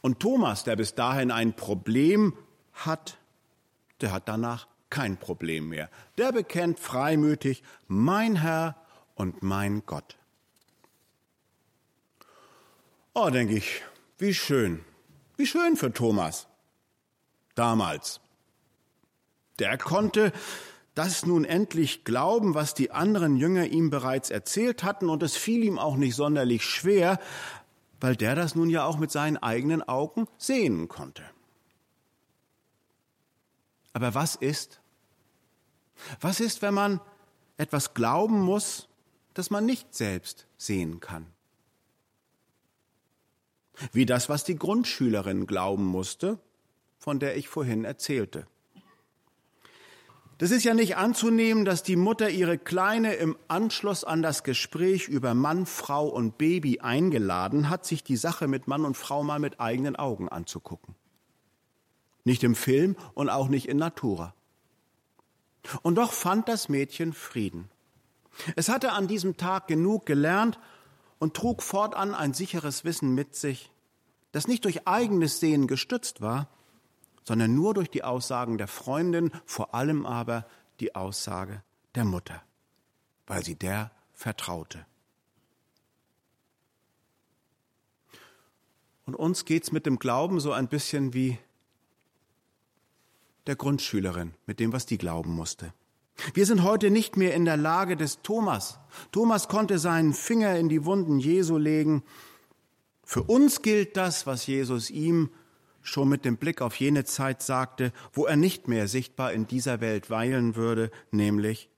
Und 0.00 0.18
Thomas, 0.18 0.64
der 0.64 0.74
bis 0.74 0.96
dahin 0.96 1.30
ein 1.30 1.54
Problem 1.54 2.36
hat, 2.72 3.18
der 4.00 4.10
hat 4.10 4.26
danach 4.26 4.66
kein 4.90 5.16
Problem 5.16 5.68
mehr. 5.68 5.90
Der 6.18 6.32
bekennt 6.32 6.80
freimütig, 6.80 7.62
mein 7.86 8.34
Herr 8.34 8.74
und 9.14 9.44
mein 9.44 9.86
Gott. 9.86 10.16
Oh, 13.18 13.30
denke 13.30 13.54
ich, 13.54 13.82
wie 14.18 14.34
schön. 14.34 14.84
Wie 15.38 15.46
schön 15.46 15.78
für 15.78 15.90
Thomas. 15.90 16.48
Damals. 17.54 18.20
Der 19.58 19.78
konnte 19.78 20.34
das 20.94 21.24
nun 21.24 21.46
endlich 21.46 22.04
glauben, 22.04 22.54
was 22.54 22.74
die 22.74 22.90
anderen 22.90 23.38
Jünger 23.38 23.64
ihm 23.68 23.88
bereits 23.88 24.28
erzählt 24.28 24.84
hatten, 24.84 25.08
und 25.08 25.22
es 25.22 25.34
fiel 25.34 25.64
ihm 25.64 25.78
auch 25.78 25.96
nicht 25.96 26.14
sonderlich 26.14 26.62
schwer, 26.62 27.18
weil 28.02 28.16
der 28.16 28.34
das 28.34 28.54
nun 28.54 28.68
ja 28.68 28.84
auch 28.84 28.98
mit 28.98 29.10
seinen 29.10 29.38
eigenen 29.38 29.82
Augen 29.82 30.28
sehen 30.36 30.86
konnte. 30.86 31.24
Aber 33.94 34.12
was 34.12 34.34
ist? 34.36 34.82
Was 36.20 36.38
ist, 36.38 36.60
wenn 36.60 36.74
man 36.74 37.00
etwas 37.56 37.94
glauben 37.94 38.42
muss, 38.42 38.88
das 39.32 39.48
man 39.48 39.64
nicht 39.64 39.94
selbst 39.94 40.46
sehen 40.58 41.00
kann? 41.00 41.32
Wie 43.92 44.06
das, 44.06 44.28
was 44.28 44.44
die 44.44 44.56
Grundschülerin 44.56 45.46
glauben 45.46 45.84
musste, 45.84 46.38
von 46.98 47.18
der 47.18 47.36
ich 47.36 47.48
vorhin 47.48 47.84
erzählte. 47.84 48.46
Das 50.38 50.50
ist 50.50 50.64
ja 50.64 50.74
nicht 50.74 50.96
anzunehmen, 50.96 51.64
dass 51.64 51.82
die 51.82 51.96
Mutter 51.96 52.28
ihre 52.28 52.58
Kleine 52.58 53.14
im 53.14 53.38
Anschluss 53.48 54.04
an 54.04 54.20
das 54.20 54.42
Gespräch 54.42 55.08
über 55.08 55.32
Mann, 55.32 55.64
Frau 55.64 56.06
und 56.08 56.36
Baby 56.36 56.80
eingeladen 56.80 57.70
hat, 57.70 57.86
sich 57.86 58.04
die 58.04 58.16
Sache 58.16 58.46
mit 58.46 58.68
Mann 58.68 58.84
und 58.84 58.98
Frau 58.98 59.22
mal 59.22 59.38
mit 59.38 59.60
eigenen 59.60 59.96
Augen 59.96 60.28
anzugucken. 60.28 60.94
Nicht 62.24 62.44
im 62.44 62.54
Film 62.54 62.96
und 63.14 63.30
auch 63.30 63.48
nicht 63.48 63.66
in 63.66 63.78
Natura. 63.78 64.34
Und 65.80 65.94
doch 65.96 66.12
fand 66.12 66.48
das 66.48 66.68
Mädchen 66.68 67.14
Frieden. 67.14 67.70
Es 68.56 68.68
hatte 68.68 68.92
an 68.92 69.08
diesem 69.08 69.38
Tag 69.38 69.68
genug 69.68 70.04
gelernt 70.04 70.58
und 71.18 71.34
trug 71.34 71.62
fortan 71.62 72.14
ein 72.14 72.34
sicheres 72.34 72.84
Wissen 72.84 73.14
mit 73.14 73.34
sich, 73.34 73.70
das 74.32 74.48
nicht 74.48 74.64
durch 74.64 74.86
eigenes 74.86 75.40
Sehen 75.40 75.66
gestützt 75.66 76.20
war, 76.20 76.48
sondern 77.24 77.54
nur 77.54 77.74
durch 77.74 77.90
die 77.90 78.04
Aussagen 78.04 78.58
der 78.58 78.68
Freundin, 78.68 79.32
vor 79.44 79.74
allem 79.74 80.06
aber 80.06 80.46
die 80.80 80.94
Aussage 80.94 81.62
der 81.94 82.04
Mutter, 82.04 82.42
weil 83.26 83.44
sie 83.44 83.56
der 83.56 83.90
vertraute. 84.12 84.86
Und 89.06 89.14
uns 89.14 89.44
geht's 89.44 89.72
mit 89.72 89.86
dem 89.86 89.98
Glauben 89.98 90.40
so 90.40 90.52
ein 90.52 90.68
bisschen 90.68 91.14
wie 91.14 91.38
der 93.46 93.56
Grundschülerin, 93.56 94.34
mit 94.46 94.58
dem, 94.58 94.72
was 94.72 94.86
die 94.86 94.98
glauben 94.98 95.32
musste. 95.32 95.72
Wir 96.34 96.46
sind 96.46 96.62
heute 96.62 96.90
nicht 96.90 97.16
mehr 97.16 97.34
in 97.34 97.44
der 97.44 97.56
Lage 97.56 97.96
des 97.96 98.22
Thomas. 98.22 98.78
Thomas 99.12 99.48
konnte 99.48 99.78
seinen 99.78 100.14
Finger 100.14 100.56
in 100.56 100.68
die 100.68 100.84
Wunden 100.84 101.18
Jesu 101.18 101.58
legen. 101.58 102.02
Für 103.04 103.22
uns 103.22 103.62
gilt 103.62 103.96
das, 103.96 104.26
was 104.26 104.46
Jesus 104.46 104.90
ihm 104.90 105.30
schon 105.82 106.08
mit 106.08 106.24
dem 106.24 106.36
Blick 106.36 106.62
auf 106.62 106.74
jene 106.76 107.04
Zeit 107.04 107.42
sagte, 107.42 107.92
wo 108.12 108.26
er 108.26 108.36
nicht 108.36 108.66
mehr 108.66 108.88
sichtbar 108.88 109.32
in 109.32 109.46
dieser 109.46 109.80
Welt 109.80 110.10
weilen 110.10 110.56
würde, 110.56 110.90
nämlich 111.10 111.68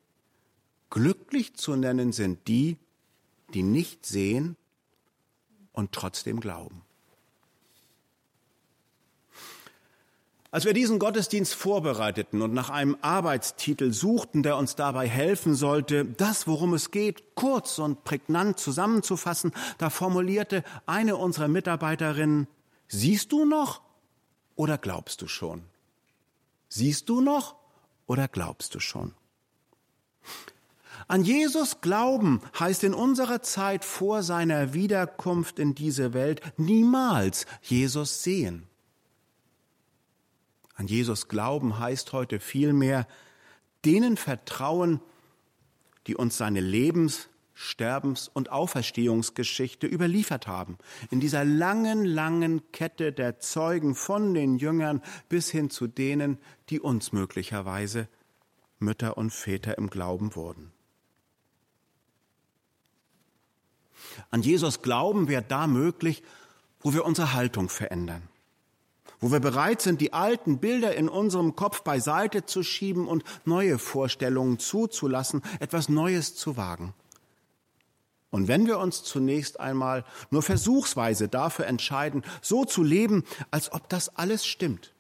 glücklich 0.91 1.55
zu 1.55 1.77
nennen 1.77 2.13
sind 2.13 2.49
die, 2.49 2.79
die 3.53 3.63
nicht 3.63 4.07
sehen 4.07 4.57
und 5.73 5.93
trotzdem 5.93 6.41
glauben. 6.41 6.83
Als 10.59 10.65
wir 10.65 10.73
diesen 10.73 10.99
Gottesdienst 10.99 11.55
vorbereiteten 11.55 12.43
und 12.43 12.53
nach 12.53 12.69
einem 12.69 12.97
Arbeitstitel 13.01 13.93
suchten, 13.93 14.43
der 14.43 14.57
uns 14.57 14.75
dabei 14.75 15.09
helfen 15.09 15.55
sollte, 15.55 16.05
das, 16.05 16.49
worum 16.49 16.75
es 16.75 16.91
geht, 16.91 17.37
kurz 17.37 17.79
und 17.79 18.03
prägnant 18.03 18.59
zusammenzufassen, 18.59 19.53
da 19.79 19.89
formulierte 19.89 20.65
eine 20.85 21.15
unserer 21.15 21.47
Mitarbeiterinnen, 21.47 22.49
siehst 22.89 23.31
du 23.31 23.45
noch, 23.45 23.83
oder 24.57 24.79
glaubst 24.79 25.23
du 25.23 25.29
schon? 25.29 25.63
Siehst 26.69 27.09
du 27.09 27.21
noch 27.21 27.55
oder 28.09 28.27
glaubst 28.27 28.75
du 28.75 28.81
schon? 28.81 29.15
An 31.07 31.23
Jesus 31.23 31.81
glauben 31.83 32.43
heißt 32.59 32.83
in 32.83 32.95
unserer 32.95 33.43
Zeit 33.43 33.85
vor 33.85 34.25
seiner 34.25 34.75
Wiederkunft 34.75 35.61
in 35.61 35.77
diese 35.77 36.15
Welt 36.15 36.41
niemals 36.57 37.47
Jesus 37.63 38.25
sehen. 38.25 38.68
An 40.79 40.87
Jesus 40.87 41.27
glauben 41.27 41.81
heißt 41.81 42.13
heute 42.13 42.39
vielmehr 42.39 43.07
denen 43.85 44.17
vertrauen, 44.17 45.01
die 46.07 46.15
uns 46.15 46.39
seine 46.39 46.61
Lebens-, 46.61 47.29
Sterbens- 47.53 48.31
und 48.33 48.53
Auferstehungsgeschichte 48.53 49.89
überliefert 49.89 50.47
haben. 50.47 50.79
In 51.11 51.19
dieser 51.19 51.45
langen, 51.45 52.05
langen 52.05 52.63
Kette 52.71 53.13
der 53.13 53.41
Zeugen 53.41 53.97
von 53.97 54.33
den 54.33 54.59
Jüngern 54.59 55.03
bis 55.29 55.51
hin 55.51 55.69
zu 55.69 55.89
denen, 55.89 56.39
die 56.71 56.79
uns 56.79 57.11
möglicherweise 57.11 58.09
Mütter 58.79 59.19
und 59.19 59.33
Väter 59.33 59.77
im 59.77 59.91
Glauben 59.91 60.37
wurden. 60.37 60.71
An 64.31 64.43
Jesus 64.43 64.81
glauben 64.81 65.27
wird 65.27 65.51
da 65.51 65.67
möglich, 65.67 66.23
wo 66.79 66.95
wir 66.95 67.05
unsere 67.05 67.33
Haltung 67.33 67.69
verändern, 67.69 68.23
wo 69.21 69.33
wir 69.33 69.41
bereit 69.41 69.83
sind, 69.83 70.01
die 70.01 70.13
alten 70.13 70.59
Bilder 70.59 70.95
in 70.95 71.09
unserem 71.09 71.57
Kopf 71.57 71.83
beiseite 71.83 72.47
zu 72.47 72.63
schieben 72.63 73.09
und 73.09 73.25
neue 73.45 73.79
Vorstellungen 73.79 74.59
zuzulassen, 74.59 75.43
etwas 75.61 75.89
Neues 75.89 76.37
zu 76.37 76.57
wagen. 76.57 76.95
Und 78.31 78.47
wenn 78.47 78.67
wir 78.67 78.79
uns 78.79 79.03
zunächst 79.03 79.59
einmal 79.59 80.05
nur 80.31 80.43
versuchsweise 80.43 81.29
dafür 81.29 81.67
entscheiden, 81.67 82.23
so 82.43 82.65
zu 82.65 82.83
leben, 82.83 83.25
als 83.51 83.73
ob 83.73 83.89
das 83.89 84.15
alles 84.17 84.45
stimmt, 84.47 84.95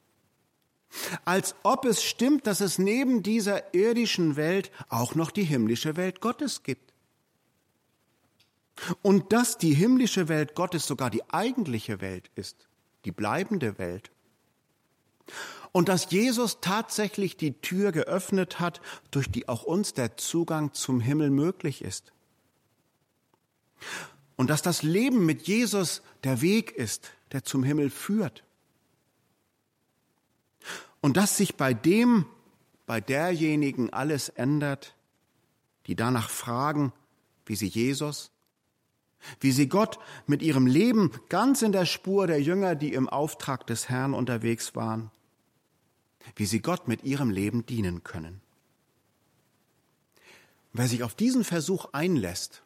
als 1.27 1.55
ob 1.63 1.85
es 1.85 2.03
stimmt, 2.03 2.47
dass 2.47 2.61
es 2.61 2.79
neben 2.79 3.23
dieser 3.23 3.75
irdischen 3.75 4.37
Welt 4.37 4.71
auch 4.89 5.15
noch 5.15 5.31
die 5.31 5.45
himmlische 5.45 5.97
Welt 5.97 6.21
Gottes 6.23 6.63
gibt. 6.63 6.95
Und 9.03 9.33
dass 9.33 9.59
die 9.59 9.75
himmlische 9.75 10.29
Welt 10.29 10.55
Gottes 10.55 10.87
sogar 10.87 11.11
die 11.11 11.29
eigentliche 11.29 12.01
Welt 12.01 12.31
ist, 12.37 12.68
die 13.05 13.13
bleibende 13.13 13.79
Welt. 13.79 14.11
Und 15.73 15.89
dass 15.89 16.11
Jesus 16.11 16.61
tatsächlich 16.61 17.37
die 17.37 17.61
Tür 17.61 17.93
geöffnet 17.93 18.59
hat, 18.59 18.81
durch 19.11 19.31
die 19.31 19.49
auch 19.49 19.63
uns 19.63 19.95
der 19.95 20.17
Zugang 20.17 20.73
zum 20.73 21.01
Himmel 21.01 21.31
möglich 21.31 21.83
ist. 21.83 22.13
Und 24.37 24.51
dass 24.51 24.63
das 24.63 24.83
Leben 24.83 25.27
mit 25.27 25.47
Jesus 25.47 26.03
der 26.25 26.41
Weg 26.41 26.73
ist, 26.73 27.11
der 27.33 27.45
zum 27.45 27.63
Himmel 27.63 27.91
führt. 27.91 28.45
Und 31.01 31.17
dass 31.17 31.37
sich 31.37 31.57
bei 31.57 31.75
dem, 31.75 32.27
bei 32.87 33.01
derjenigen 33.01 33.93
alles 33.93 34.29
ändert, 34.31 34.95
die 35.87 35.97
danach 35.97 36.31
fragen, 36.31 36.93
wie 37.47 37.57
sie 37.57 37.67
Jesus, 37.67 38.31
wie 39.41 39.53
sie 39.53 39.69
Gott 39.69 39.99
mit 40.27 40.43
ihrem 40.43 40.67
Leben 40.67 41.13
ganz 41.29 41.63
in 41.63 41.73
der 41.73 41.87
Spur 41.87 42.27
der 42.27 42.41
Jünger, 42.41 42.75
die 42.75 42.93
im 42.93 43.09
Auftrag 43.09 43.67
des 43.67 43.89
Herrn 43.89 44.15
unterwegs 44.15 44.75
waren, 44.75 45.11
wie 46.37 46.47
sie 46.47 46.61
Gott 46.61 46.89
mit 46.89 47.05
ihrem 47.05 47.31
Leben 47.31 47.67
dienen 47.67 48.05
können. 48.05 48.41
Wer 50.73 50.89
sich 50.89 51.03
auf 51.03 51.15
diesen 51.15 51.45
Versuch 51.45 51.87
einlässt, 51.93 52.63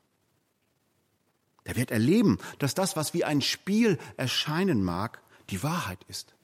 der 1.66 1.76
wird 1.76 1.90
erleben, 1.90 2.38
dass 2.58 2.74
das, 2.74 2.96
was 2.96 3.14
wie 3.14 3.24
ein 3.24 3.40
Spiel 3.40 3.98
erscheinen 4.16 4.82
mag, 4.82 5.22
die 5.50 5.62
Wahrheit 5.62 6.04
ist. 6.08 6.34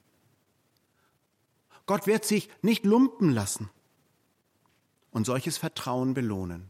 Gott 1.85 2.07
wird 2.07 2.23
sich 2.23 2.49
nicht 2.61 2.85
lumpen 2.85 3.31
lassen 3.31 3.69
und 5.11 5.25
solches 5.25 5.57
Vertrauen 5.57 6.13
belohnen. 6.13 6.69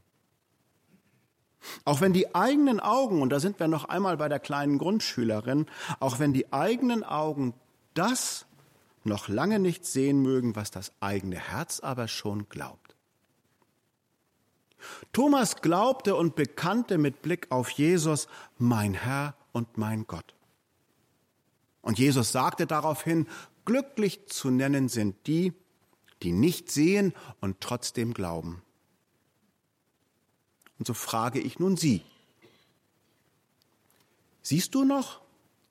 Auch 1.86 2.02
wenn 2.02 2.14
die 2.14 2.34
eigenen 2.36 2.80
Augen, 2.80 3.22
und 3.22 3.30
da 3.30 3.40
sind 3.40 3.60
wir 3.60 3.68
noch 3.68 3.86
einmal 3.86 4.18
bei 4.18 4.30
der 4.30 4.40
kleinen 4.40 4.78
Grundschülerin, 4.78 5.66
auch 6.00 6.20
wenn 6.20 6.34
die 6.34 6.52
eigenen 6.54 7.04
Augen 7.04 7.54
das 7.94 8.46
noch 9.04 9.28
lange 9.28 9.60
nicht 9.60 9.86
sehen 9.86 10.22
mögen, 10.22 10.56
was 10.56 10.72
das 10.72 10.92
eigene 11.00 11.38
Herz 11.38 11.80
aber 11.80 12.08
schon 12.08 12.48
glaubt. 12.50 12.96
Thomas 15.12 15.58
glaubte 15.62 16.16
und 16.16 16.36
bekannte 16.36 16.98
mit 16.98 17.22
Blick 17.22 17.48
auf 17.50 17.70
Jesus, 17.70 18.28
mein 18.58 18.94
Herr 18.94 19.36
und 19.52 19.78
mein 19.78 20.08
Gott. 20.08 20.36
Und 21.82 22.00
Jesus 22.00 22.32
sagte 22.32 22.66
daraufhin, 22.66 23.28
glücklich 23.66 24.28
zu 24.28 24.50
nennen 24.50 24.88
sind 24.90 25.28
die, 25.28 25.54
die 26.24 26.32
nicht 26.32 26.72
sehen 26.72 27.14
und 27.40 27.62
trotzdem 27.62 28.14
glauben. 28.14 28.62
Und 30.80 30.88
so 30.88 30.94
frage 30.94 31.40
ich 31.40 31.60
nun 31.60 31.78
Sie, 31.78 32.04
siehst 34.42 34.74
du 34.74 34.86
noch 34.86 35.22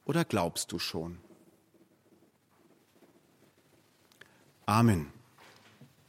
oder 0.05 0.25
glaubst 0.25 0.71
du 0.71 0.79
schon? 0.79 1.19
Amen. 4.67 5.18